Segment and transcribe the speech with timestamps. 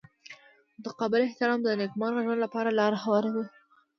[0.77, 3.45] متقابل احترام د نیکمرغه ژوند لپاره لاره هواروي.